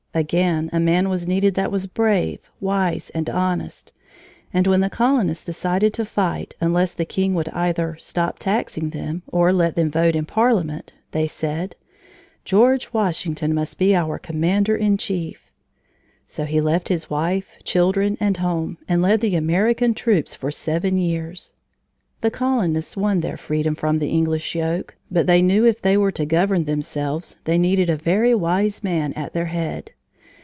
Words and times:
Again 0.13 0.69
a 0.73 0.79
man 0.81 1.07
was 1.07 1.25
needed 1.25 1.53
that 1.55 1.71
was 1.71 1.87
brave, 1.87 2.51
wise, 2.59 3.11
and 3.11 3.29
honest. 3.29 3.93
And 4.53 4.67
when 4.67 4.81
the 4.81 4.89
colonists 4.89 5.45
decided 5.45 5.93
to 5.93 6.03
fight 6.03 6.53
unless 6.59 6.93
the 6.93 7.05
king 7.05 7.33
would 7.35 7.47
either 7.47 7.95
stop 7.97 8.37
taxing 8.37 8.89
them 8.89 9.23
or 9.27 9.53
let 9.53 9.77
them 9.77 9.89
vote 9.89 10.17
in 10.17 10.25
Parliament, 10.25 10.91
they 11.11 11.27
said: 11.27 11.77
"George 12.43 12.91
Washington 12.91 13.53
must 13.55 13.77
be 13.77 13.95
our 13.95 14.19
commander 14.19 14.75
in 14.75 14.97
chief." 14.97 15.49
So 16.25 16.43
he 16.43 16.59
left 16.59 16.89
his 16.89 17.09
wife, 17.09 17.47
children, 17.63 18.17
and 18.19 18.35
home, 18.35 18.79
and 18.89 19.01
led 19.01 19.21
the 19.21 19.37
American 19.37 19.93
troops 19.93 20.35
for 20.35 20.51
seven 20.51 20.97
years. 20.97 21.53
The 22.19 22.31
colonists 22.31 22.97
won 22.97 23.21
their 23.21 23.37
freedom 23.37 23.75
from 23.75 23.99
the 23.99 24.09
English 24.09 24.55
yoke, 24.55 24.97
but 25.09 25.25
they 25.25 25.41
knew 25.41 25.63
if 25.63 25.81
they 25.81 25.95
were 25.95 26.11
to 26.11 26.25
govern 26.25 26.65
themselves, 26.65 27.37
they 27.45 27.57
needed 27.57 27.89
a 27.89 27.95
very 27.95 28.35
wise 28.35 28.83
man 28.83 29.13
at 29.13 29.31
their 29.31 29.45
head. 29.45 29.91